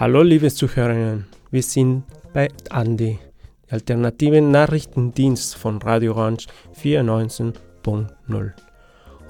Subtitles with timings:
[0.00, 3.18] Hallo liebe Zuhörerinnen, wir sind bei Andi,
[3.66, 6.46] der alternativen Nachrichtendienst von Radio Orange
[6.80, 8.52] 419.0.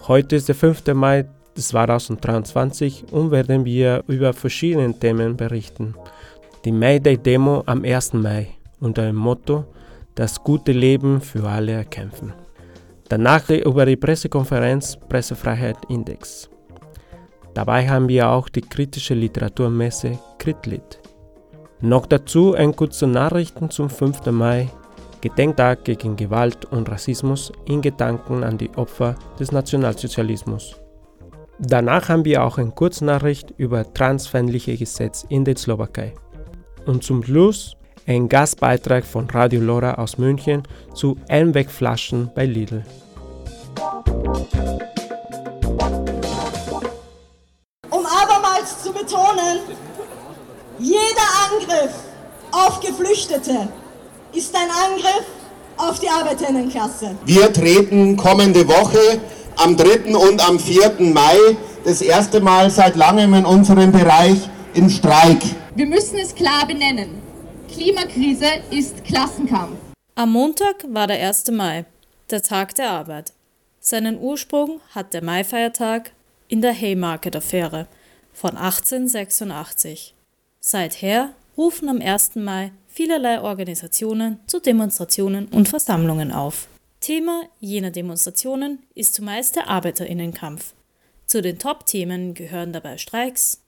[0.09, 0.93] Heute ist der 5.
[0.93, 5.95] Mai 2023 und werden wir über verschiedene Themen berichten.
[6.67, 8.13] Die Mayday-Demo am 1.
[8.13, 8.49] Mai
[8.79, 9.65] unter dem Motto
[10.17, 12.35] Das gute Leben für alle erkämpfen.
[13.09, 16.51] Danach über die Pressekonferenz Pressefreiheit Index.
[17.55, 21.01] Dabei haben wir auch die kritische Literaturmesse Kritlit.
[21.81, 24.27] Noch dazu ein kurze Nachrichten zum 5.
[24.27, 24.69] Mai,
[25.21, 30.77] Gedenktag gegen Gewalt und Rassismus in Gedanken an die Opfer des Nationalsozialismus.
[31.59, 36.15] Danach haben wir auch eine Kurznachricht über transfeindliche Gesetz in der Slowakei.
[36.87, 40.63] Und zum Schluss ein Gastbeitrag von Radio Lora aus München
[40.95, 42.85] zu Einwegflaschen bei Lidl.
[49.49, 49.77] Betonen,
[50.79, 51.95] jeder Angriff
[52.53, 53.69] auf Geflüchtete
[54.33, 55.25] ist ein Angriff
[55.77, 57.17] auf die Arbeiterinnenklasse.
[57.25, 59.21] Wir treten kommende Woche
[59.57, 60.15] am 3.
[60.17, 60.97] und am 4.
[61.01, 61.37] Mai
[61.85, 64.39] das erste Mal seit langem in unserem Bereich
[64.75, 65.41] in Streik.
[65.75, 67.23] Wir müssen es klar benennen.
[67.73, 69.77] Klimakrise ist Klassenkampf.
[70.15, 71.51] Am Montag war der 1.
[71.53, 71.85] Mai,
[72.31, 73.33] der Tag der Arbeit.
[73.81, 76.11] Seinen Ursprung hat der Maifeiertag
[76.49, 77.87] in der Haymarket-Affäre
[78.39, 80.15] von 1886.
[80.61, 82.37] Seither rufen am 1.
[82.37, 86.69] Mai vielerlei Organisationen zu Demonstrationen und Versammlungen auf.
[87.01, 90.75] Thema jener Demonstrationen ist zumeist der Arbeiterinnenkampf.
[91.27, 93.61] Zu den Top-Themen gehören dabei Streiks,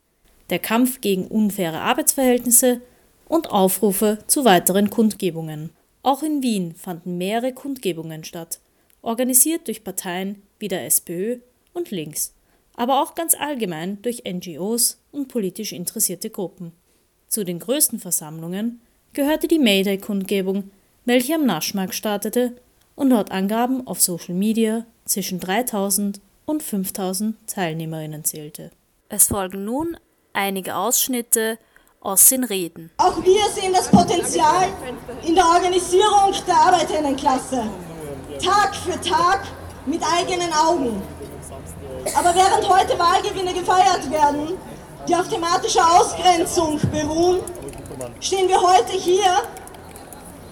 [0.51, 2.81] der Kampf gegen unfaire Arbeitsverhältnisse
[3.29, 5.71] und Aufrufe zu weiteren Kundgebungen.
[6.05, 8.61] Auch in Wien fanden mehrere Kundgebungen statt,
[9.03, 11.39] organisiert durch Parteien wie der SPÖ
[11.73, 12.35] und Links,
[12.75, 16.73] aber auch ganz allgemein durch NGOs und politisch interessierte Gruppen.
[17.29, 18.81] Zu den größten Versammlungen
[19.13, 20.71] gehörte die Mayday-Kundgebung,
[21.05, 22.57] welche am Naschmarkt startete
[22.95, 28.71] und laut Angaben auf Social Media zwischen 3000 und 5000 Teilnehmerinnen zählte.
[29.09, 29.97] Es folgen nun
[30.33, 31.59] einige Ausschnitte
[32.01, 32.91] aus den Reden.
[32.97, 34.69] Auch wir sehen das Potenzial
[35.27, 37.63] in der Organisierung der Arbeiterinnenklasse.
[38.43, 39.47] Tag für Tag
[39.87, 41.03] mit eigenen Augen.
[42.15, 44.59] Aber während heute Wahlgewinne gefeiert werden,
[45.09, 47.41] die auf thematischer Ausgrenzung beruhen,
[48.21, 49.43] stehen wir heute hier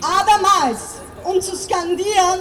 [0.03, 2.41] abermals, um zu skandieren,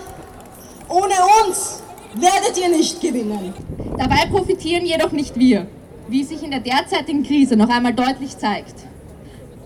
[0.90, 1.82] ohne uns
[2.16, 3.54] werdet ihr nicht gewinnen.
[3.98, 5.68] Dabei profitieren jedoch nicht wir,
[6.08, 8.76] wie sich in der derzeitigen Krise noch einmal deutlich zeigt.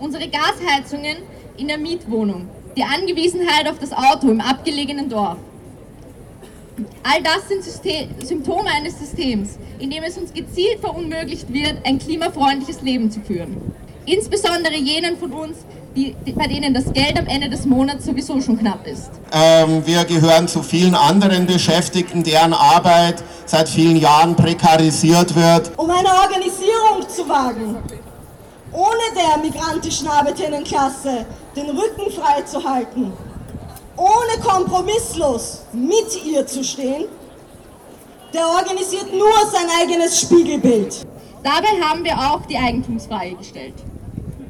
[0.00, 1.18] Unsere Gasheizungen
[1.56, 5.36] in der Mietwohnung, die Angewiesenheit auf das Auto im abgelegenen Dorf.
[7.02, 11.98] All das sind System Symptome eines Systems, in dem es uns gezielt verunmöglicht wird, ein
[11.98, 13.56] klimafreundliches Leben zu führen.
[14.06, 15.58] Insbesondere jenen von uns,
[15.94, 19.10] die, die, bei denen das Geld am Ende des Monats sowieso schon knapp ist.
[19.32, 25.70] Ähm, wir gehören zu vielen anderen Beschäftigten, deren Arbeit seit vielen Jahren prekarisiert wird.
[25.76, 27.76] Um eine Organisierung zu wagen,
[28.72, 33.12] ohne der migrantischen Arbeiterinnenklasse den Rücken frei zu halten,
[34.02, 37.04] ohne kompromisslos mit ihr zu stehen,
[38.34, 41.06] der organisiert nur sein eigenes Spiegelbild.
[41.42, 43.74] Dabei haben wir auch die Eigentumsfrage gestellt.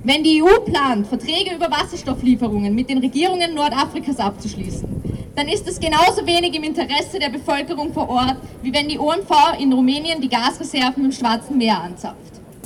[0.04, 4.88] Wenn die EU plant, Verträge über Wasserstofflieferungen mit den Regierungen Nordafrikas abzuschließen,
[5.36, 9.58] dann ist es genauso wenig im Interesse der Bevölkerung vor Ort, wie wenn die OMV
[9.58, 12.16] in Rumänien die Gasreserven im Schwarzen Meer anzapft.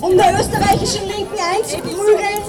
[0.01, 2.41] Um der österreichischen Linken einzuprügeln,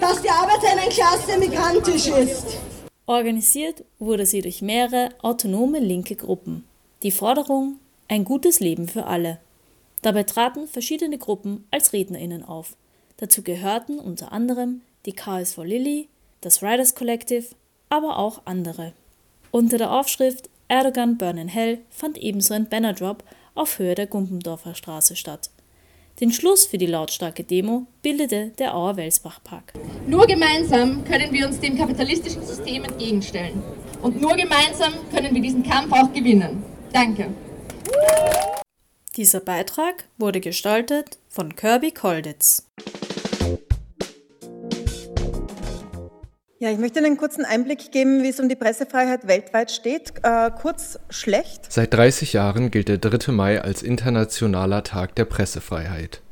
[0.00, 2.63] dass die Arbeiterinnenklasse migrantisch ist.
[3.06, 6.64] Organisiert wurde sie durch mehrere autonome linke Gruppen.
[7.02, 7.78] Die Forderung
[8.08, 9.38] ein gutes Leben für alle.
[10.00, 12.76] Dabei traten verschiedene Gruppen als RednerInnen auf.
[13.18, 16.08] Dazu gehörten unter anderem die KS for Lilly,
[16.40, 17.54] das Riders Collective,
[17.90, 18.92] aber auch andere.
[19.50, 23.22] Unter der Aufschrift Erdogan Burn in Hell fand ebenso ein Bannerdrop
[23.54, 25.50] auf Höhe der Gumpendorfer Straße statt.
[26.20, 29.72] Den Schluss für die lautstarke Demo bildete der Auer-Welsbach-Park.
[30.06, 33.60] Nur gemeinsam können wir uns dem kapitalistischen System entgegenstellen.
[34.00, 36.62] Und nur gemeinsam können wir diesen Kampf auch gewinnen.
[36.92, 37.34] Danke.
[39.16, 42.68] Dieser Beitrag wurde gestaltet von Kirby Kolditz.
[46.60, 50.12] Ja, ich möchte einen kurzen Einblick geben, wie es um die Pressefreiheit weltweit steht.
[50.22, 51.70] Äh, kurz schlecht.
[51.70, 53.32] Seit 30 Jahren gilt der 3.
[53.32, 56.22] Mai als internationaler Tag der Pressefreiheit.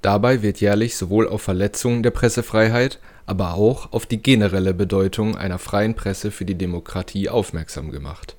[0.00, 5.58] Dabei wird jährlich sowohl auf Verletzungen der Pressefreiheit, aber auch auf die generelle Bedeutung einer
[5.58, 8.36] freien Presse für die Demokratie aufmerksam gemacht.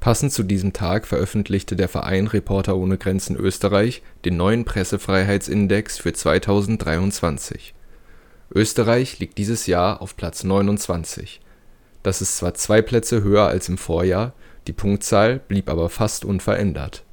[0.00, 6.14] Passend zu diesem Tag veröffentlichte der Verein Reporter ohne Grenzen Österreich den neuen Pressefreiheitsindex für
[6.14, 7.74] 2023.
[8.54, 11.40] Österreich liegt dieses Jahr auf Platz 29.
[12.02, 14.34] Das ist zwar zwei Plätze höher als im Vorjahr,
[14.66, 17.04] die Punktzahl blieb aber fast unverändert.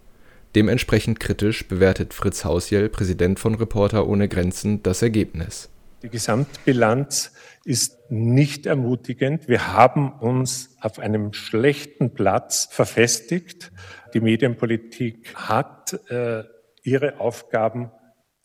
[0.56, 5.70] Dementsprechend kritisch bewertet Fritz Hausjell, Präsident von Reporter ohne Grenzen, das Ergebnis.
[6.02, 7.34] Die Gesamtbilanz
[7.66, 9.48] ist nicht ermutigend.
[9.48, 13.72] Wir haben uns auf einem schlechten Platz verfestigt.
[14.14, 16.44] Die Medienpolitik hat äh,
[16.84, 17.92] ihre Aufgaben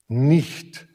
[0.09, 0.87] nicht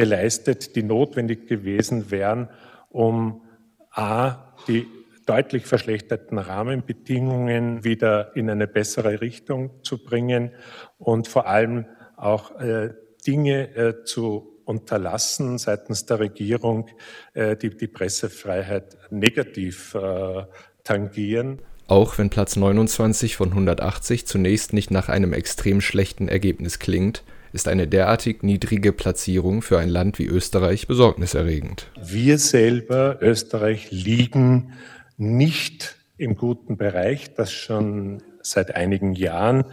[0.00, 2.48] geleistet, die notwendig gewesen wären,
[2.88, 3.42] um
[3.90, 4.86] a die
[5.26, 10.52] deutlich verschlechterten Rahmenbedingungen wieder in eine bessere Richtung zu bringen
[10.96, 11.84] und vor allem
[12.16, 12.94] auch äh,
[13.26, 16.88] Dinge äh, zu unterlassen seitens der Regierung,
[17.34, 20.44] äh, die die Pressefreiheit negativ äh,
[20.82, 21.58] tangieren.
[21.88, 27.68] Auch wenn Platz 29 von 180 zunächst nicht nach einem extrem schlechten Ergebnis klingt, ist
[27.68, 31.90] eine derartig niedrige Platzierung für ein Land wie Österreich besorgniserregend.
[32.00, 34.72] Wir selber, Österreich, liegen
[35.16, 39.64] nicht im guten Bereich, das schon seit einigen Jahren,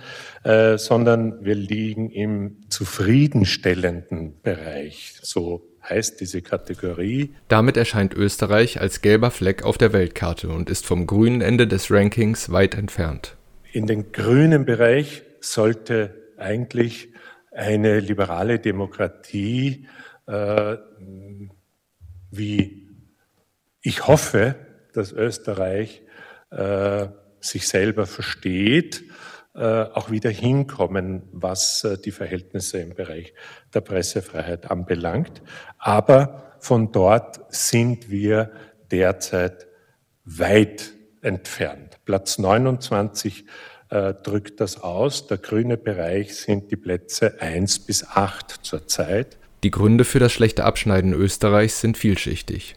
[0.43, 5.15] äh, sondern wir liegen im zufriedenstellenden Bereich.
[5.21, 7.33] So heißt diese Kategorie.
[7.47, 11.91] Damit erscheint Österreich als gelber Fleck auf der Weltkarte und ist vom grünen Ende des
[11.91, 13.35] Rankings weit entfernt.
[13.71, 17.09] In den grünen Bereich sollte eigentlich
[17.57, 19.87] eine liberale Demokratie,
[20.27, 20.77] äh,
[22.31, 22.87] wie
[23.81, 24.55] ich hoffe,
[24.93, 26.03] dass Österreich
[26.51, 27.07] äh,
[27.39, 29.03] sich selber versteht,
[29.55, 33.33] äh, auch wieder hinkommen, was äh, die Verhältnisse im Bereich
[33.73, 35.41] der Pressefreiheit anbelangt.
[35.77, 38.51] Aber von dort sind wir
[38.91, 39.67] derzeit
[40.25, 41.97] weit entfernt.
[42.05, 43.45] Platz 29
[43.89, 45.27] äh, drückt das aus.
[45.27, 49.37] Der grüne Bereich sind die Plätze 1 bis 8 zurzeit.
[49.63, 52.75] Die Gründe für das schlechte Abschneiden Österreichs sind vielschichtig.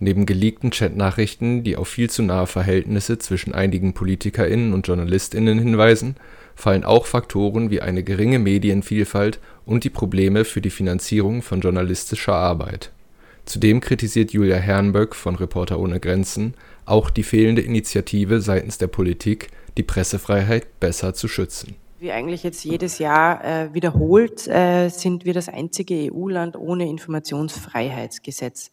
[0.00, 6.16] Neben geleakten Chatnachrichten, die auf viel zu nahe Verhältnisse zwischen einigen PolitikerInnen und JournalistInnen hinweisen,
[6.56, 12.34] fallen auch Faktoren wie eine geringe Medienvielfalt und die Probleme für die Finanzierung von journalistischer
[12.34, 12.90] Arbeit.
[13.44, 16.54] Zudem kritisiert Julia Hernböck von Reporter ohne Grenzen
[16.86, 21.76] auch die fehlende Initiative seitens der Politik, die Pressefreiheit besser zu schützen.
[21.98, 28.70] Wie eigentlich jetzt jedes Jahr äh, wiederholt, äh, sind wir das einzige EU-Land ohne Informationsfreiheitsgesetz.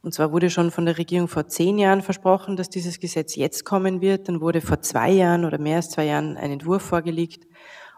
[0.00, 3.64] Und zwar wurde schon von der Regierung vor zehn Jahren versprochen, dass dieses Gesetz jetzt
[3.64, 4.28] kommen wird.
[4.28, 7.46] Dann wurde vor zwei Jahren oder mehr als zwei Jahren ein Entwurf vorgelegt.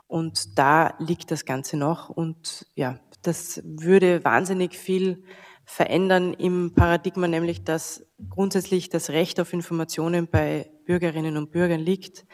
[0.07, 2.09] Und da liegt das Ganze noch.
[2.09, 5.25] Und ja, das würde wahnsinnig viel
[5.67, 12.25] verändern im Paradigma, nämlich dass grundsätzlich das Recht auf Informationen bei Bürgerinnen und Bürgern liegt.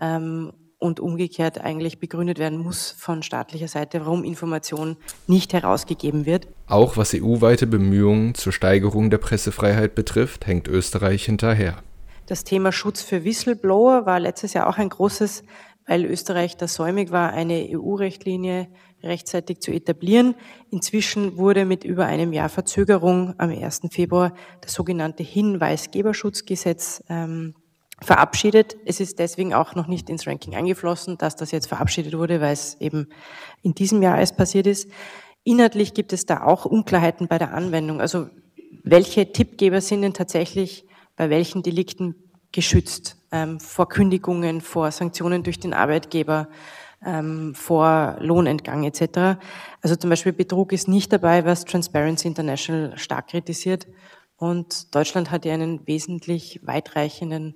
[0.00, 0.52] Ähm,
[0.82, 4.96] und umgekehrt eigentlich begründet werden muss von staatlicher Seite, warum Information
[5.28, 6.48] nicht herausgegeben wird.
[6.66, 11.84] Auch was EU-weite Bemühungen zur Steigerung der Pressefreiheit betrifft, hängt Österreich hinterher.
[12.26, 15.44] Das Thema Schutz für Whistleblower war letztes Jahr auch ein großes,
[15.86, 18.66] weil Österreich da säumig war, eine EU-Rechtlinie
[19.02, 20.34] rechtzeitig zu etablieren.
[20.70, 23.82] Inzwischen wurde mit über einem Jahr Verzögerung am 1.
[23.90, 27.54] Februar das sogenannte Hinweisgeberschutzgesetz ähm,
[28.00, 28.76] verabschiedet.
[28.84, 32.52] Es ist deswegen auch noch nicht ins Ranking eingeflossen, dass das jetzt verabschiedet wurde, weil
[32.52, 33.08] es eben
[33.62, 34.88] in diesem Jahr erst passiert ist.
[35.44, 38.00] Inhaltlich gibt es da auch Unklarheiten bei der Anwendung.
[38.00, 38.28] Also
[38.84, 40.84] welche Tippgeber sind denn tatsächlich
[41.16, 42.14] bei welchen Delikten
[42.52, 43.16] geschützt?
[43.30, 46.48] Ähm, vor Kündigungen, vor Sanktionen durch den Arbeitgeber,
[47.04, 49.40] ähm, vor Lohnentgang etc.
[49.80, 53.86] Also zum Beispiel Betrug ist nicht dabei, was Transparency International stark kritisiert.
[54.36, 57.54] Und Deutschland hat ja einen wesentlich weitreichenden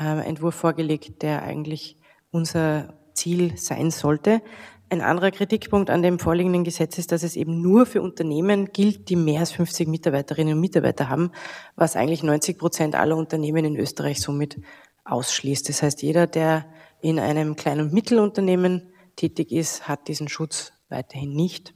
[0.00, 1.98] äh, Entwurf vorgelegt, der eigentlich
[2.30, 4.40] unser Ziel sein sollte.
[4.88, 9.08] Ein anderer Kritikpunkt an dem vorliegenden Gesetz ist, dass es eben nur für Unternehmen gilt,
[9.08, 11.32] die mehr als 50 Mitarbeiterinnen und Mitarbeiter haben,
[11.76, 14.60] was eigentlich 90 Prozent aller Unternehmen in Österreich somit
[15.04, 15.68] ausschließt.
[15.68, 16.66] Das heißt, jeder, der
[17.02, 21.74] in einem kleinen und Mittelunternehmen tätig ist, hat diesen Schutz weiterhin nicht,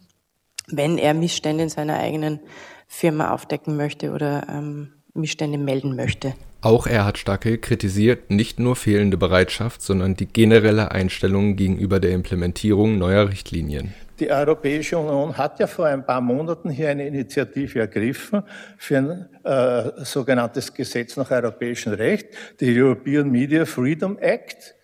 [0.68, 2.40] wenn er Missstände in seiner eigenen
[2.86, 6.34] Firma aufdecken möchte oder ähm, Missstände melden möchte.
[6.60, 12.98] Auch Erhard Stackel kritisiert nicht nur fehlende Bereitschaft, sondern die generelle Einstellung gegenüber der Implementierung
[12.98, 13.94] neuer Richtlinien.
[14.18, 18.42] Die Europäische Union hat ja vor ein paar Monaten hier eine Initiative ergriffen
[18.78, 22.28] für ein äh, sogenanntes Gesetz nach europäischem Recht,
[22.60, 24.75] die European Media Freedom Act.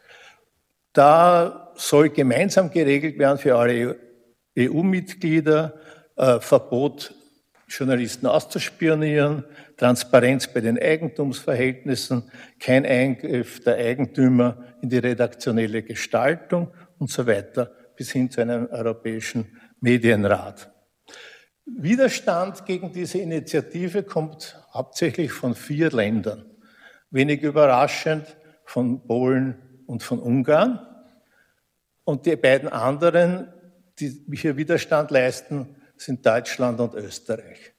[0.93, 3.99] Da soll gemeinsam geregelt werden für alle
[4.59, 5.75] EU-Mitglieder
[6.17, 7.15] äh, Verbot
[7.69, 9.45] Journalisten auszuspionieren,
[9.79, 12.31] Transparenz bei den Eigentumsverhältnissen,
[12.61, 16.69] kein Eingriff der Eigentümer in die redaktionelle Gestaltung
[16.99, 20.71] und so weiter, bis hin zu einem europäischen Medienrat.
[21.65, 26.45] Widerstand gegen diese Initiative kommt hauptsächlich von vier Ländern.
[27.11, 30.81] Wenig überraschend von Polen und von Ungarn.
[32.05, 33.53] Und die beiden anderen,
[33.99, 37.73] die hier Widerstand leisten, sind Deutschland und Österreich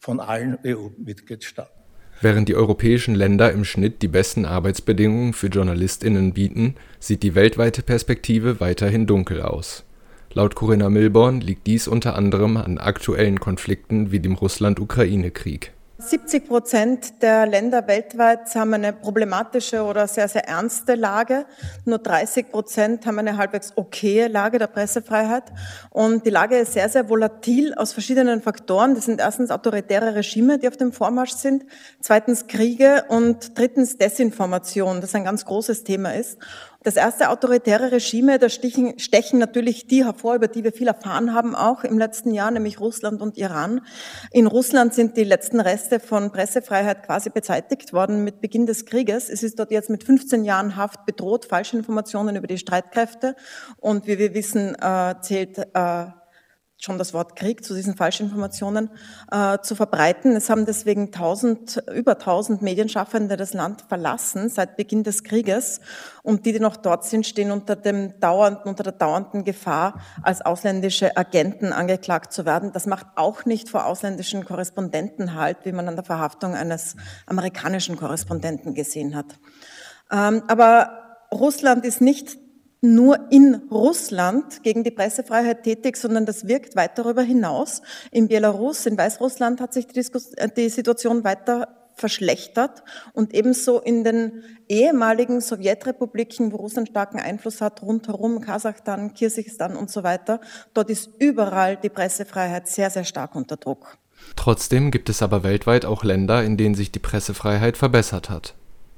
[0.00, 1.72] von allen EU-Mitgliedstaaten.
[2.20, 7.82] Während die europäischen Länder im Schnitt die besten Arbeitsbedingungen für JournalistInnen bieten, sieht die weltweite
[7.82, 9.84] Perspektive weiterhin dunkel aus.
[10.32, 17.22] Laut Corinna Milborn liegt dies unter anderem an aktuellen Konflikten wie dem Russland-Ukraine-Krieg 70 Prozent
[17.22, 21.46] der Länder weltweit haben eine problematische oder sehr, sehr ernste Lage.
[21.84, 25.44] Nur 30 Prozent haben eine halbwegs okaye Lage der Pressefreiheit.
[25.90, 28.96] Und die Lage ist sehr, sehr volatil aus verschiedenen Faktoren.
[28.96, 31.64] Das sind erstens autoritäre Regime, die auf dem Vormarsch sind.
[32.00, 36.38] Zweitens Kriege und drittens Desinformation, das ein ganz großes Thema ist.
[36.84, 41.32] Das erste autoritäre Regime, da stechen, stechen natürlich die hervor, über die wir viel erfahren
[41.32, 43.80] haben, auch im letzten Jahr, nämlich Russland und Iran.
[44.32, 49.30] In Russland sind die letzten Reste von Pressefreiheit quasi beseitigt worden mit Beginn des Krieges.
[49.30, 53.34] Es ist dort jetzt mit 15 Jahren Haft bedroht, falsche Informationen über die Streitkräfte.
[53.78, 56.04] Und wie wir wissen, äh, zählt äh,
[56.78, 58.90] schon das Wort Krieg zu diesen Falschinformationen
[59.30, 60.36] äh, zu verbreiten.
[60.36, 65.80] Es haben deswegen tausend, über tausend Medienschaffende das Land verlassen seit Beginn des Krieges.
[66.22, 70.42] Und die, die noch dort sind, stehen unter dem dauernden, unter der dauernden Gefahr, als
[70.42, 72.72] ausländische Agenten angeklagt zu werden.
[72.72, 77.96] Das macht auch nicht vor ausländischen Korrespondenten halt, wie man an der Verhaftung eines amerikanischen
[77.96, 79.38] Korrespondenten gesehen hat.
[80.10, 81.00] Ähm, aber
[81.32, 82.43] Russland ist nicht
[82.84, 87.82] nur in Russland gegen die Pressefreiheit tätig, sondern das wirkt weit darüber hinaus.
[88.10, 90.00] In Belarus, in Weißrussland hat sich die,
[90.36, 97.60] äh, die Situation weiter verschlechtert und ebenso in den ehemaligen Sowjetrepubliken, wo Russland starken Einfluss
[97.60, 100.40] hat, rundherum, Kasachstan, Kirgisistan und so weiter,
[100.74, 103.96] dort ist überall die Pressefreiheit sehr, sehr stark unter Druck.
[104.36, 108.54] Trotzdem gibt es aber weltweit auch Länder, in denen sich die Pressefreiheit verbessert hat.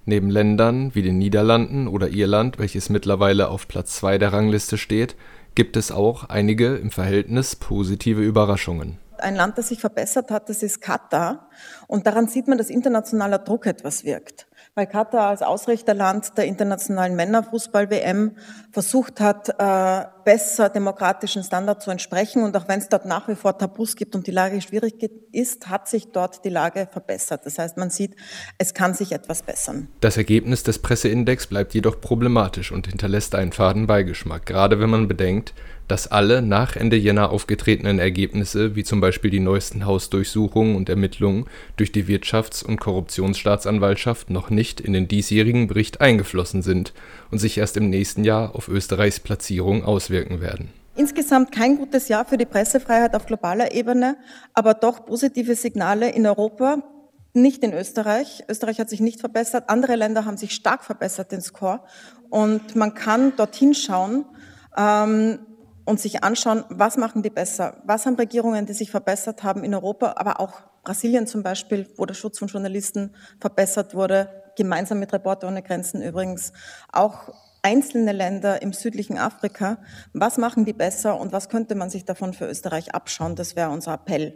[0.07, 5.17] Neben Ländern wie den Niederlanden oder Irland, welches mittlerweile auf Platz 2 der Rangliste steht,
[5.55, 8.99] gibt es auch einige im Verhältnis positive Überraschungen.
[9.19, 11.49] Ein Land, das sich verbessert hat, das ist Katar.
[11.87, 14.47] Und daran sieht man, dass internationaler Druck etwas wirkt
[14.77, 18.37] weil Katar als Ausrichterland der internationalen Männerfußball-WM
[18.71, 22.43] versucht hat, äh, besser demokratischen Standards zu entsprechen.
[22.43, 24.95] Und auch wenn es dort nach wie vor Tabus gibt und die Lage schwierig
[25.31, 27.43] ist, hat sich dort die Lage verbessert.
[27.45, 28.17] Das heißt, man sieht,
[28.59, 29.87] es kann sich etwas bessern.
[30.01, 35.07] Das Ergebnis des Presseindex bleibt jedoch problematisch und hinterlässt einen faden Beigeschmack, gerade wenn man
[35.07, 35.55] bedenkt,
[35.89, 41.47] dass alle nach Ende Jänner aufgetretenen Ergebnisse, wie zum Beispiel die neuesten Hausdurchsuchungen und Ermittlungen
[41.77, 46.93] durch die Wirtschafts- und Korruptionsstaatsanwaltschaft, noch nicht in den diesjährigen Bericht eingeflossen sind
[47.31, 50.73] und sich erst im nächsten Jahr auf Österreichs Platzierung auswirken werden.
[50.95, 54.17] Insgesamt kein gutes Jahr für die Pressefreiheit auf globaler Ebene,
[54.55, 56.83] aber doch positive Signale in Europa,
[57.35, 58.45] nicht in Österreich.
[58.49, 59.65] Österreich hat sich nicht verbessert.
[59.69, 61.81] Andere Länder haben sich stark verbessert, den Score.
[62.31, 64.25] Und man kann dorthin schauen.
[64.77, 65.39] Ähm,
[65.87, 67.81] und sich anschauen, was machen die besser?
[67.85, 72.05] Was haben Regierungen, die sich verbessert haben in Europa, aber auch Brasilien zum Beispiel, wo
[72.05, 76.53] der Schutz von Journalisten verbessert wurde, gemeinsam mit Reporter ohne Grenzen übrigens.
[76.93, 77.33] Auch
[77.67, 79.79] einzelne Länder im südlichen Afrika.
[80.13, 83.35] Was machen die besser und was könnte man sich davon für Österreich abschauen?
[83.35, 84.35] Das wäre unser Appell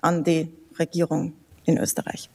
[0.00, 1.34] an die Regierung
[1.66, 2.30] in Österreich.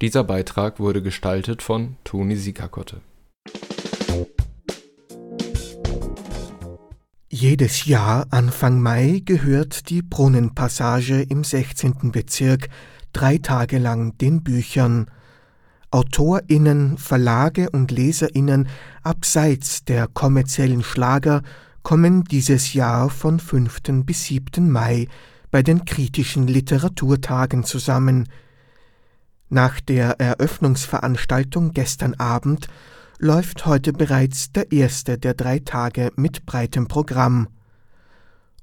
[0.00, 3.02] Dieser Beitrag wurde gestaltet von Toni Sikakotte.
[7.28, 12.10] Jedes Jahr Anfang Mai gehört die Brunnenpassage im 16.
[12.10, 12.68] Bezirk
[13.12, 15.10] drei Tage lang den Büchern.
[15.90, 18.68] AutorInnen, Verlage und LeserInnen
[19.02, 21.42] abseits der kommerziellen Schlager
[21.82, 24.04] kommen dieses Jahr von 5.
[24.04, 24.70] bis 7.
[24.70, 25.08] Mai
[25.50, 28.28] bei den kritischen Literaturtagen zusammen.
[29.48, 32.68] Nach der Eröffnungsveranstaltung gestern Abend
[33.18, 37.48] läuft heute bereits der erste der drei Tage mit breitem Programm.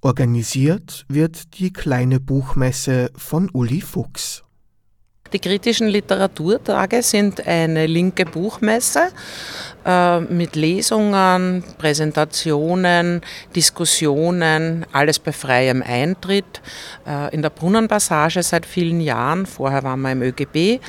[0.01, 4.44] Organisiert wird die kleine Buchmesse von Uli Fuchs.
[5.33, 9.07] Die kritischen Literaturtage sind eine linke Buchmesse
[9.83, 13.21] äh, mit Lesungen, Präsentationen,
[13.55, 16.61] Diskussionen, alles bei freiem Eintritt.
[17.07, 20.79] Äh, in der Brunnenpassage seit vielen Jahren, vorher waren wir im ÖGB.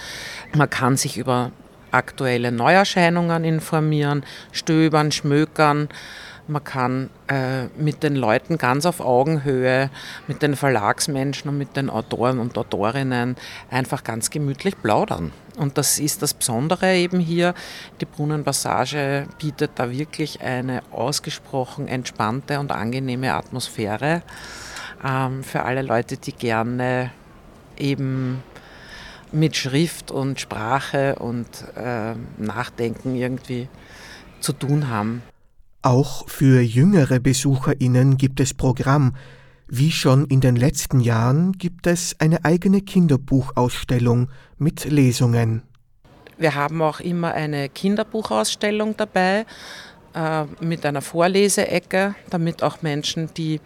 [0.55, 1.51] Man kann sich über
[1.91, 5.89] aktuelle Neuerscheinungen informieren, stöbern, schmökern.
[6.49, 9.91] Man kann äh, mit den Leuten ganz auf Augenhöhe,
[10.29, 13.37] mit den Verlagsmenschen und mit den Autoren und Autorinnen
[13.69, 15.33] einfach ganz gemütlich plaudern.
[15.57, 17.55] Und das ist das Besondere eben hier.
[18.01, 24.23] Die Brunnenpassage bietet da wirklich eine ausgesprochen entspannte und angenehme Atmosphäre
[25.05, 27.11] ähm, für alle Leute, die gerne
[27.77, 28.43] eben
[29.33, 33.69] mit Schrift und Sprache und äh, Nachdenken irgendwie
[34.41, 35.23] zu tun haben.
[35.87, 39.15] Auch für jüngere Besucherinnen gibt es Programm.
[39.69, 44.29] Wie schon in den letzten Jahren gibt es eine eigene Kinderbuchausstellung
[44.59, 45.63] mit Lesungen.
[46.39, 49.47] Wir haben auch immer eine Kinderbuchausstellung dabei
[50.13, 53.61] äh, mit einer Vorleseecke, damit auch Menschen, die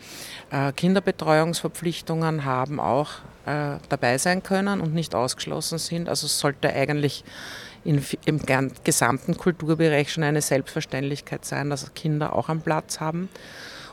[0.50, 3.12] äh, Kinderbetreuungsverpflichtungen haben, auch
[3.46, 6.06] äh, dabei sein können und nicht ausgeschlossen sind.
[6.06, 7.24] Also es sollte eigentlich
[7.84, 8.40] in, im
[8.84, 13.28] gesamten Kulturbereich schon eine Selbstverständlichkeit sein, dass Kinder auch einen Platz haben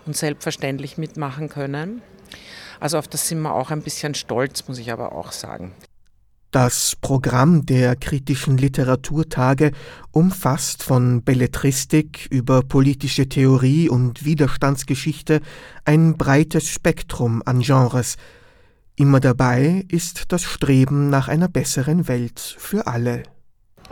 [0.05, 2.01] und selbstverständlich mitmachen können.
[2.79, 5.73] Also auf das sind wir auch ein bisschen stolz, muss ich aber auch sagen.
[6.51, 9.73] Das Programm der kritischen Literaturtage
[10.11, 15.41] umfasst von Belletristik über politische Theorie und Widerstandsgeschichte
[15.83, 18.15] ein breites Spektrum an Genres.
[18.95, 23.23] Immer dabei ist das Streben nach einer besseren Welt für alle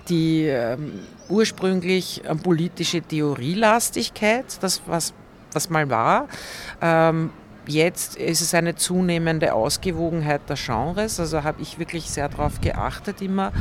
[0.10, 1.00] die ähm,
[1.30, 5.14] ursprünglich ähm, politische Theorielastigkeit, das was,
[5.52, 6.28] was mal war.
[6.82, 7.32] Ähm,
[7.68, 13.22] jetzt ist es eine zunehmende Ausgewogenheit der Genres, also habe ich wirklich sehr darauf geachtet
[13.22, 13.52] immer,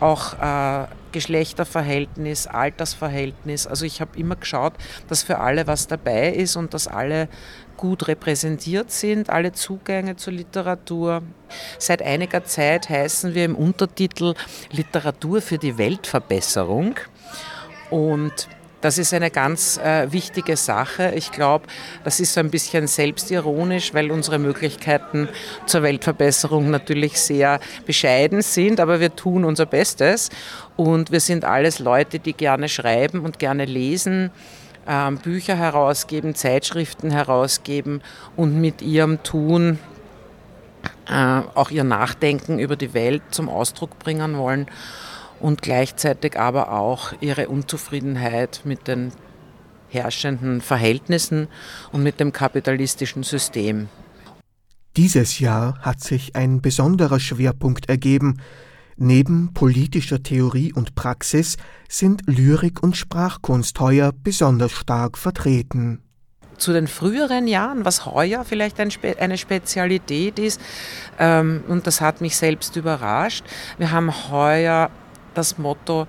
[0.00, 4.74] auch äh, Geschlechterverhältnis, Altersverhältnis, also ich habe immer geschaut,
[5.08, 7.28] dass für alle was dabei ist und dass alle
[7.76, 11.22] gut repräsentiert sind, alle Zugänge zur Literatur.
[11.78, 14.34] Seit einiger Zeit heißen wir im Untertitel
[14.70, 16.96] Literatur für die Weltverbesserung.
[17.90, 18.48] Und
[18.82, 21.12] das ist eine ganz äh, wichtige Sache.
[21.16, 21.66] Ich glaube,
[22.04, 25.28] das ist so ein bisschen selbstironisch, weil unsere Möglichkeiten
[25.66, 30.28] zur Weltverbesserung natürlich sehr bescheiden sind, aber wir tun unser Bestes
[30.76, 34.30] und wir sind alles Leute, die gerne schreiben und gerne lesen
[35.22, 38.02] Bücher herausgeben, Zeitschriften herausgeben
[38.36, 39.78] und mit ihrem Tun
[41.08, 44.66] äh, auch ihr Nachdenken über die Welt zum Ausdruck bringen wollen
[45.40, 49.12] und gleichzeitig aber auch ihre Unzufriedenheit mit den
[49.88, 51.48] herrschenden Verhältnissen
[51.92, 53.88] und mit dem kapitalistischen System.
[54.96, 58.40] Dieses Jahr hat sich ein besonderer Schwerpunkt ergeben,
[58.98, 66.00] Neben politischer Theorie und Praxis sind Lyrik und Sprachkunst heuer besonders stark vertreten.
[66.56, 70.58] Zu den früheren Jahren, was heuer vielleicht eine Spezialität ist,
[71.18, 73.44] ähm, und das hat mich selbst überrascht,
[73.76, 74.90] wir haben heuer
[75.34, 76.06] das Motto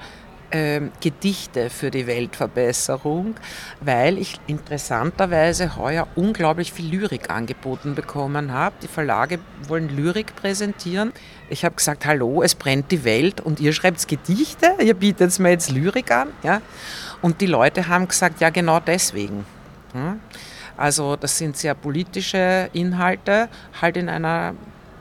[0.52, 3.36] ähm, Gedichte für die Weltverbesserung,
[3.82, 8.76] weil ich interessanterweise heuer unglaublich viel Lyrik angeboten bekommen habe.
[8.82, 11.12] Die Verlage wollen Lyrik präsentieren.
[11.50, 15.52] Ich habe gesagt, hallo, es brennt die Welt und ihr schreibt Gedichte, ihr bietet mir
[15.52, 16.30] jetzt Lyrik an.
[16.44, 16.62] Ja?
[17.22, 19.46] Und die Leute haben gesagt, ja genau deswegen.
[19.94, 20.20] Hm?
[20.78, 23.50] Also das sind sehr politische Inhalte,
[23.82, 24.54] halt in einer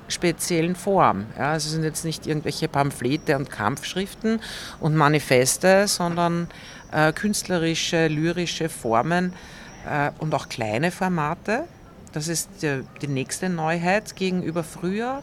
[0.08, 1.26] speziellen Form.
[1.36, 4.40] Ja, also es sind jetzt nicht irgendwelche Pamphlete und Kampfschriften
[4.80, 6.48] und Manifeste, sondern
[6.92, 9.32] äh, künstlerische, lyrische Formen
[9.88, 11.64] äh, und auch kleine Formate.
[12.12, 15.22] Das ist die, die nächste Neuheit gegenüber früher,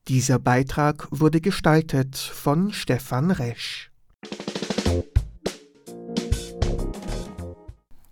[0.07, 3.89] Dieser Beitrag wurde gestaltet von Stefan Resch.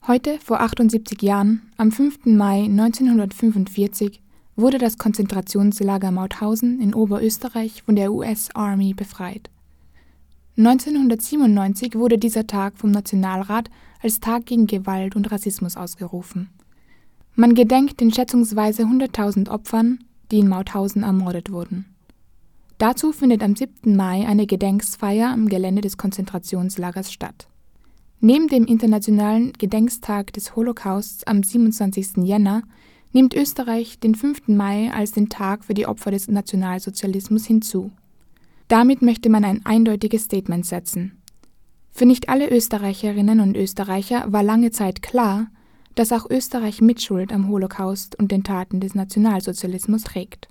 [0.06, 2.26] Heute, vor 78 Jahren, am 5.
[2.26, 4.24] Mai 1945,
[4.56, 9.50] wurde das Konzentrationslager Mauthausen in Oberösterreich von der US Army befreit.
[10.58, 13.70] 1997 wurde dieser Tag vom Nationalrat
[14.02, 16.50] als Tag gegen Gewalt und Rassismus ausgerufen.
[17.36, 20.00] Man gedenkt den schätzungsweise 100.000 Opfern,
[20.32, 21.86] die in Mauthausen ermordet wurden.
[22.78, 23.96] Dazu findet am 7.
[23.96, 27.48] Mai eine Gedenksfeier am Gelände des Konzentrationslagers statt.
[28.20, 32.18] Neben dem Internationalen Gedenkstag des Holocausts am 27.
[32.24, 32.62] Jänner
[33.14, 34.48] nimmt Österreich den 5.
[34.48, 37.92] Mai als den Tag für die Opfer des Nationalsozialismus hinzu.
[38.68, 41.22] Damit möchte man ein eindeutiges Statement setzen.
[41.92, 45.48] Für nicht alle Österreicherinnen und Österreicher war lange Zeit klar,
[45.96, 50.48] dass auch Österreich Mitschuld am Holocaust und den Taten des Nationalsozialismus trägt.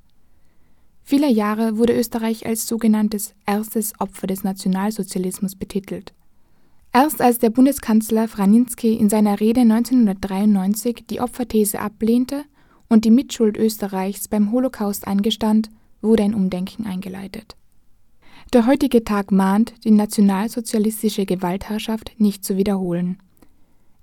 [1.05, 6.13] Viele Jahre wurde Österreich als sogenanntes erstes Opfer des Nationalsozialismus betitelt.
[6.93, 12.45] Erst als der Bundeskanzler Franinsky in seiner Rede 1993 die Opferthese ablehnte
[12.89, 15.71] und die Mitschuld Österreichs beim Holocaust eingestand,
[16.03, 17.57] wurde ein Umdenken eingeleitet.
[18.53, 23.19] Der heutige Tag mahnt, die nationalsozialistische Gewaltherrschaft nicht zu wiederholen.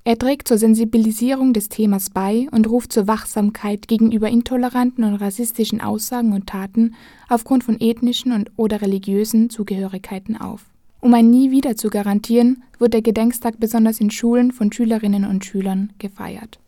[0.06, 5.82] Er trägt zur Sensibilisierung des Themas bei und ruft zur Wachsamkeit gegenüber intoleranten und rassistischen
[5.82, 6.96] Aussagen und Taten
[7.28, 10.66] aufgrund von ethnischen und oder religiösen Zugehörigkeiten auf.
[11.02, 15.46] Um ein Nie wieder zu garantieren, wird der Gedenkstag besonders in Schulen von Schülerinnen und
[15.46, 16.60] Schülern gefeiert.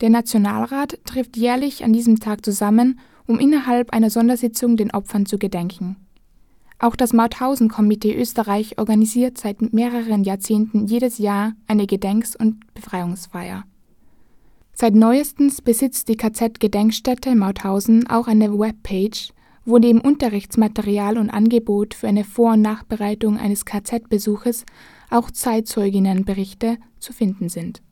[0.00, 5.38] Der Nationalrat trifft jährlich an diesem Tag zusammen, um innerhalb einer Sondersitzung den Opfern zu
[5.38, 5.96] gedenken.
[6.80, 13.64] Auch das Mauthausen-Komitee Österreich organisiert seit mehreren Jahrzehnten jedes Jahr eine Gedenks- und Befreiungsfeier.
[14.74, 19.32] Seit neuestens besitzt die KZ-Gedenkstätte Mauthausen auch eine Webpage,
[19.64, 24.64] wo neben Unterrichtsmaterial und Angebot für eine Vor- und Nachbereitung eines KZ-Besuches
[25.10, 27.82] auch Zeitzeuginnenberichte zu finden sind.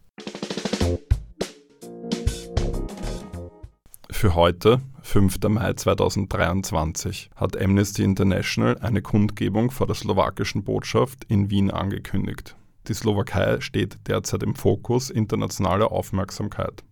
[4.13, 5.39] Für heute, 5.
[5.49, 12.57] Mai 2023, hat Amnesty International eine Kundgebung vor der slowakischen Botschaft in Wien angekündigt.
[12.89, 16.83] Die Slowakei steht derzeit im Fokus internationaler Aufmerksamkeit.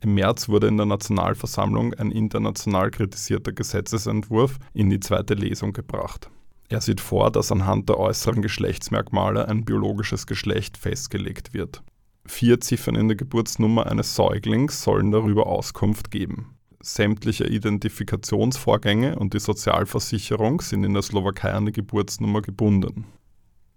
[0.00, 6.30] Im März wurde in der Nationalversammlung ein international kritisierter Gesetzesentwurf in die zweite Lesung gebracht.
[6.70, 11.82] Er sieht vor, dass anhand der äußeren Geschlechtsmerkmale ein biologisches Geschlecht festgelegt wird.
[12.24, 16.57] Vier Ziffern in der Geburtsnummer eines Säuglings sollen darüber Auskunft geben.
[16.94, 23.04] Sämtliche Identifikationsvorgänge und die Sozialversicherung sind in der Slowakei an die Geburtsnummer gebunden.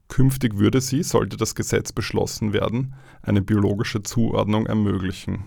[0.07, 5.43] Künftig würde sie, sollte das Gesetz beschlossen werden, eine biologische Zuordnung ermöglichen.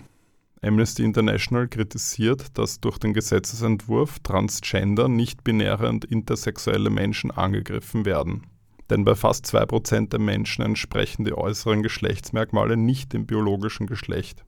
[0.61, 8.43] Amnesty International kritisiert, dass durch den Gesetzesentwurf Transgender, nicht-binäre und intersexuelle Menschen angegriffen werden.
[8.91, 14.45] Denn bei fast 2% der Menschen entsprechen die äußeren Geschlechtsmerkmale nicht dem biologischen Geschlecht.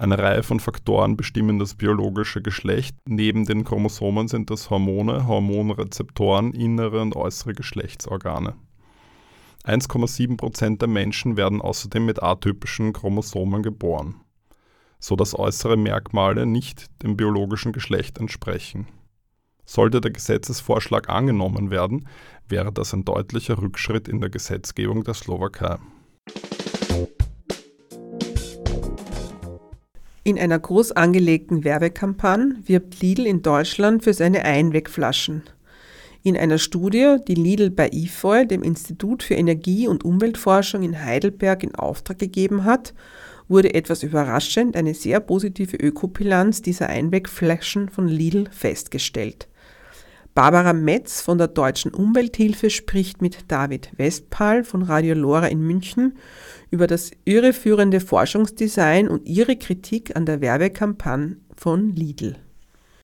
[0.00, 2.96] Eine Reihe von Faktoren bestimmen das biologische Geschlecht.
[3.06, 8.54] Neben den Chromosomen sind das Hormone, Hormonrezeptoren, innere und äußere Geschlechtsorgane.
[9.64, 14.16] 1,7% der Menschen werden außerdem mit atypischen Chromosomen geboren
[15.00, 18.86] so dass äußere Merkmale nicht dem biologischen Geschlecht entsprechen.
[19.64, 22.06] Sollte der Gesetzesvorschlag angenommen werden,
[22.48, 25.78] wäre das ein deutlicher Rückschritt in der Gesetzgebung der Slowakei.
[30.30, 35.42] In einer groß angelegten Werbekampagne wirbt Lidl in Deutschland für seine Einwegflaschen.
[36.22, 41.64] In einer Studie, die Lidl bei IFOI, dem Institut für Energie- und Umweltforschung in Heidelberg,
[41.64, 42.94] in Auftrag gegeben hat,
[43.48, 49.48] wurde etwas überraschend eine sehr positive Ökobilanz dieser Einwegflaschen von Lidl festgestellt.
[50.40, 56.16] Barbara Metz von der Deutschen Umwelthilfe spricht mit David Westphal von Radio Lora in München
[56.70, 62.36] über das irreführende Forschungsdesign und ihre Kritik an der Werbekampagne von Lidl.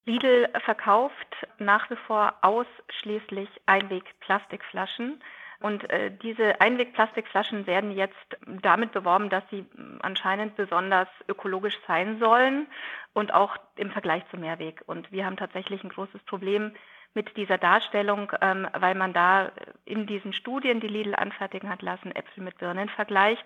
[0.05, 1.13] Lidl verkauft
[1.59, 5.21] nach wie vor ausschließlich Einwegplastikflaschen.
[5.59, 8.15] Und äh, diese Einwegplastikflaschen werden jetzt
[8.63, 9.63] damit beworben, dass sie
[9.99, 12.65] anscheinend besonders ökologisch sein sollen
[13.13, 14.81] und auch im Vergleich zum Mehrweg.
[14.87, 16.71] Und wir haben tatsächlich ein großes Problem
[17.13, 19.51] mit dieser Darstellung, ähm, weil man da
[19.85, 23.45] in diesen Studien, die Lidl anfertigen hat lassen, Äpfel mit Birnen vergleicht.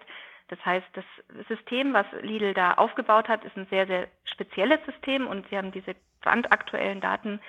[0.50, 1.06] Das heißt, das
[1.48, 5.72] System, was Lidl da aufgebaut hat, ist ein sehr, sehr spezielles System und sie haben
[5.72, 7.40] diese brandaktuellen Daten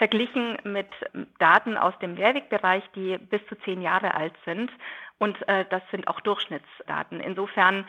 [0.00, 0.88] verglichen mit
[1.38, 4.70] Daten aus dem Mehrwegbereich, die bis zu zehn Jahre alt sind.
[5.18, 7.20] Und äh, das sind auch Durchschnittsdaten.
[7.20, 7.84] Insofern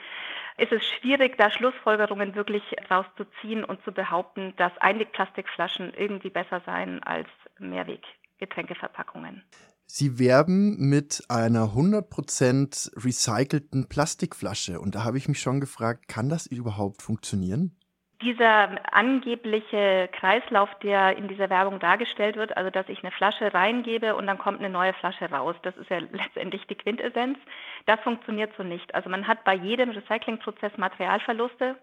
[0.57, 7.01] ist es schwierig, da Schlussfolgerungen wirklich rauszuziehen und zu behaupten, dass Einwegplastikflaschen irgendwie besser seien
[7.01, 9.45] als Mehrweggetränkeverpackungen.
[9.85, 14.81] Sie werben mit einer 100% recycelten Plastikflasche.
[14.81, 17.77] Und da habe ich mich schon gefragt, kann das überhaupt funktionieren?
[18.21, 24.15] Dieser angebliche Kreislauf, der in dieser Werbung dargestellt wird, also dass ich eine Flasche reingebe
[24.15, 27.39] und dann kommt eine neue Flasche raus, das ist ja letztendlich die Quintessenz,
[27.87, 28.93] das funktioniert so nicht.
[28.93, 31.77] Also man hat bei jedem Recyclingprozess Materialverluste.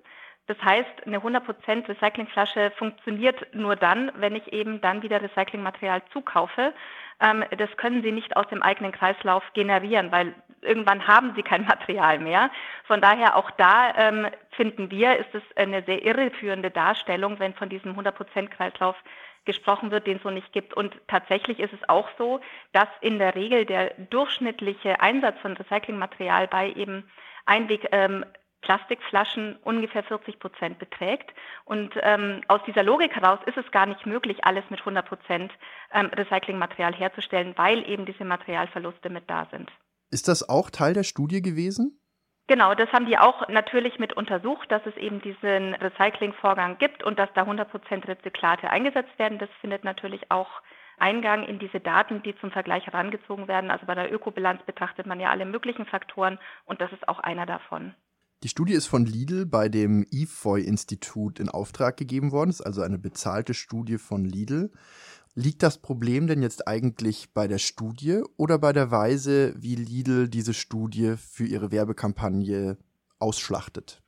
[0.46, 6.72] Das heißt, eine 100% Recyclingflasche funktioniert nur dann, wenn ich eben dann wieder Recyclingmaterial zukaufe.
[7.20, 11.64] Ähm, das können Sie nicht aus dem eigenen Kreislauf generieren, weil irgendwann haben Sie kein
[11.66, 12.50] Material mehr.
[12.84, 17.68] Von daher auch da ähm, finden wir, ist es eine sehr irreführende Darstellung, wenn von
[17.68, 18.96] diesem 100% Kreislauf
[19.44, 20.74] gesprochen wird, den es so nicht gibt.
[20.74, 22.40] Und tatsächlich ist es auch so,
[22.72, 27.10] dass in der Regel der durchschnittliche Einsatz von Recyclingmaterial bei eben
[27.46, 28.26] Einweg ähm,
[28.60, 31.30] Plastikflaschen ungefähr 40 Prozent beträgt.
[31.64, 35.52] Und ähm, aus dieser Logik heraus ist es gar nicht möglich, alles mit 100 Prozent
[35.92, 39.70] ähm, Recyclingmaterial herzustellen, weil eben diese Materialverluste mit da sind.
[40.10, 42.00] Ist das auch Teil der Studie gewesen?
[42.48, 47.18] Genau, das haben die auch natürlich mit untersucht, dass es eben diesen Recyclingvorgang gibt und
[47.18, 49.38] dass da 100 Prozent Rezyklate eingesetzt werden.
[49.38, 50.48] Das findet natürlich auch
[50.96, 53.70] Eingang in diese Daten, die zum Vergleich herangezogen werden.
[53.70, 57.44] Also bei der Ökobilanz betrachtet man ja alle möglichen Faktoren und das ist auch einer
[57.44, 57.94] davon.
[58.44, 62.50] Die Studie ist von Lidl bei dem IFOI-Institut in Auftrag gegeben worden.
[62.50, 64.70] Das ist also eine bezahlte Studie von Lidl.
[65.34, 70.28] Liegt das Problem denn jetzt eigentlich bei der Studie oder bei der Weise, wie Lidl
[70.28, 72.78] diese Studie für ihre Werbekampagne
[73.18, 74.02] ausschlachtet?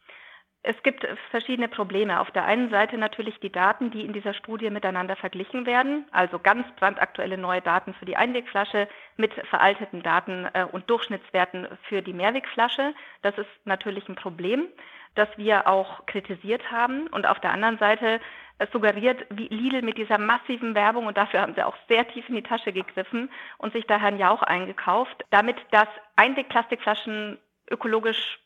[0.62, 2.20] Es gibt verschiedene Probleme.
[2.20, 6.38] Auf der einen Seite natürlich die Daten, die in dieser Studie miteinander verglichen werden, also
[6.38, 12.12] ganz brandaktuelle neue Daten für die Einwegflasche mit veralteten Daten äh, und Durchschnittswerten für die
[12.12, 12.94] Mehrwegflasche.
[13.22, 14.66] Das ist natürlich ein Problem,
[15.14, 17.06] das wir auch kritisiert haben.
[17.06, 18.20] Und auf der anderen Seite
[18.58, 22.28] äh, suggeriert wie Lidl mit dieser massiven Werbung, und dafür haben sie auch sehr tief
[22.28, 27.38] in die Tasche gegriffen und sich daher ja auch eingekauft, damit dass Einwegplastikflaschen
[27.70, 28.40] ökologisch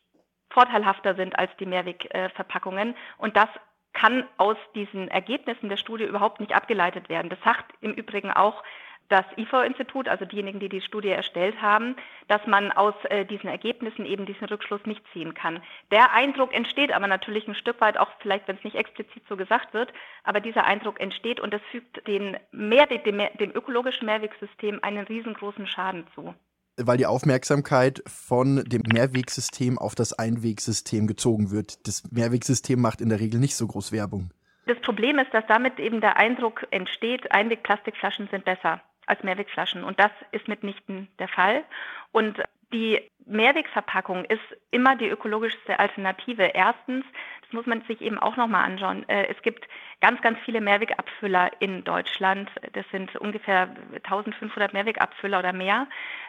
[0.55, 2.95] vorteilhafter sind als die Mehrwegverpackungen.
[3.17, 3.49] Und das
[3.93, 7.29] kann aus diesen Ergebnissen der Studie überhaupt nicht abgeleitet werden.
[7.29, 8.63] Das sagt im Übrigen auch
[9.09, 11.95] das IFO-Institut, also diejenigen, die die Studie erstellt haben,
[12.27, 15.61] dass man aus äh, diesen Ergebnissen eben diesen Rückschluss nicht ziehen kann.
[15.91, 19.37] Der Eindruck entsteht aber natürlich ein Stück weit, auch vielleicht, wenn es nicht explizit so
[19.37, 24.79] gesagt wird, aber dieser Eindruck entsteht und das fügt den Mehrweg, dem, dem ökologischen Mehrwegsystem
[24.81, 26.33] einen riesengroßen Schaden zu
[26.77, 31.87] weil die Aufmerksamkeit von dem Mehrwegsystem auf das Einwegsystem gezogen wird.
[31.87, 34.31] Das Mehrwegsystem macht in der Regel nicht so groß Werbung.
[34.65, 39.83] Das Problem ist, dass damit eben der Eindruck entsteht, Einwegplastikflaschen sind besser als Mehrwegflaschen.
[39.83, 41.63] Und das ist mitnichten der Fall.
[42.11, 42.41] Und
[42.73, 46.43] die Mehrwegverpackung ist immer die ökologischste Alternative.
[46.43, 47.03] Erstens,
[47.41, 49.07] das muss man sich eben auch nochmal anschauen.
[49.09, 49.67] Äh, es gibt
[49.99, 52.49] ganz, ganz viele Mehrwegabfüller in Deutschland.
[52.73, 53.69] Das sind ungefähr
[54.03, 55.87] 1500 Mehrwegabfüller oder mehr,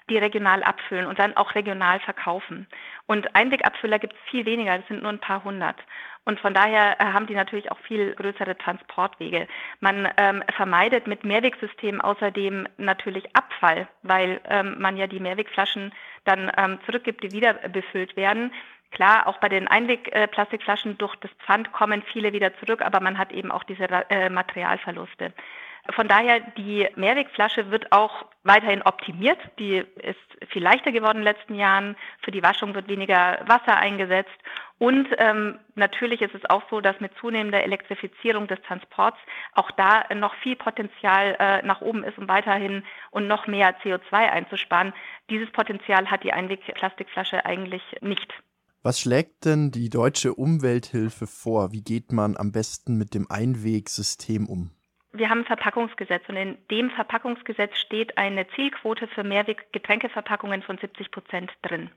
[0.09, 2.67] die regional abfüllen und dann auch regional verkaufen.
[3.07, 5.79] Und Einwegabfüller gibt es viel weniger, das sind nur ein paar hundert.
[6.27, 9.47] Und von daher äh, haben die natürlich auch viel größere Transportwege.
[9.79, 15.93] Man ähm, vermeidet mit Mehrwegsystemen außerdem natürlich Abfall, weil ähm, man ja die Mehrwegflaschen
[16.25, 18.53] dann ähm, zurückgibt, die wieder befüllt werden.
[18.91, 23.31] Klar, auch bei den Einwegplastikflaschen durch das Pfand kommen viele wieder zurück, aber man hat
[23.31, 25.33] eben auch diese äh, Materialverluste.
[25.95, 29.39] Von daher, die Mehrwegflasche wird auch weiterhin optimiert.
[29.59, 31.97] Die ist viel leichter geworden in den letzten Jahren.
[32.23, 34.37] Für die Waschung wird weniger Wasser eingesetzt.
[34.79, 39.17] Und ähm, natürlich ist es auch so, dass mit zunehmender Elektrifizierung des Transports
[39.55, 44.13] auch da noch viel Potenzial äh, nach oben ist, um weiterhin und noch mehr CO2
[44.13, 44.93] einzusparen.
[45.31, 48.33] Dieses Potenzial hat die Einwegplastikflasche eigentlich nicht.
[48.83, 51.73] Was schlägt denn die deutsche Umwelthilfe vor?
[51.73, 54.76] Wie geht man am besten mit dem Einwegsystem um?
[55.13, 61.11] Wir haben ein Verpackungsgesetz und in dem Verpackungsgesetz steht eine Zielquote für Mehrweg-Getränkeverpackungen von 70
[61.11, 61.91] Prozent drin.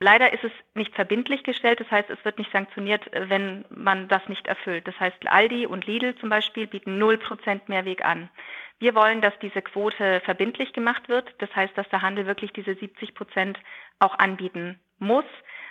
[0.00, 4.28] Leider ist es nicht verbindlich gestellt, das heißt, es wird nicht sanktioniert, wenn man das
[4.28, 4.86] nicht erfüllt.
[4.86, 8.28] Das heißt, Aldi und Lidl zum Beispiel bieten 0 Prozent Mehrweg an.
[8.78, 11.34] Wir wollen, dass diese Quote verbindlich gemacht wird.
[11.38, 13.58] Das heißt, dass der Handel wirklich diese 70 Prozent
[13.98, 15.24] auch anbieten muss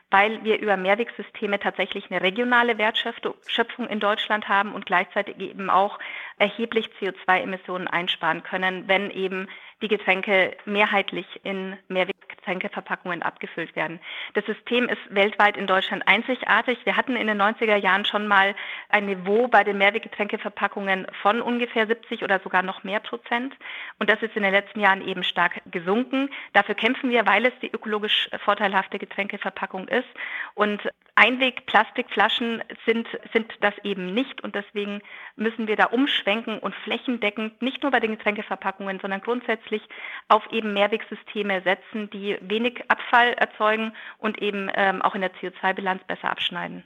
[0.09, 5.99] weil wir über Mehrwegsysteme tatsächlich eine regionale Wertschöpfung in Deutschland haben und gleichzeitig eben auch
[6.37, 9.47] erheblich CO2-Emissionen einsparen können, wenn eben
[9.81, 13.99] die Getränke mehrheitlich in Mehrweg Getränkeverpackungen abgefüllt werden.
[14.33, 16.77] Das System ist weltweit in Deutschland einzigartig.
[16.85, 18.55] Wir hatten in den 90er Jahren schon mal
[18.89, 23.53] ein Niveau bei den Mehrweggetränkeverpackungen von ungefähr 70 oder sogar noch mehr Prozent.
[23.99, 26.29] Und das ist in den letzten Jahren eben stark gesunken.
[26.53, 30.07] Dafür kämpfen wir, weil es die ökologisch vorteilhafte Getränkeverpackung ist.
[30.53, 30.81] Und
[31.15, 34.41] Einwegplastikflaschen sind, sind das eben nicht.
[34.43, 35.01] Und deswegen
[35.35, 39.81] müssen wir da umschwenken und flächendeckend nicht nur bei den Getränkeverpackungen, sondern grundsätzlich
[40.27, 42.09] auf eben Mehrwegsysteme setzen,
[42.41, 46.83] wenig Abfall erzeugen und eben ähm, auch in der CO2-Bilanz besser abschneiden.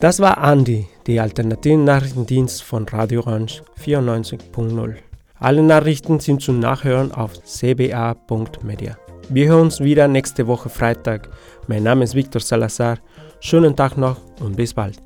[0.00, 4.96] Das war Andi, die alternativen Nachrichtendienst von Radio Orange 94.0.
[5.38, 8.96] Alle Nachrichten sind zum Nachhören auf cba.media.
[9.28, 11.28] Wir hören uns wieder nächste Woche Freitag.
[11.68, 12.98] Mein Name ist Victor Salazar.
[13.40, 14.98] Schönen Tag noch und bis bald.